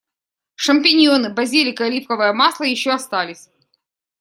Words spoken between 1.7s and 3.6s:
и оливковое масло ещё остались.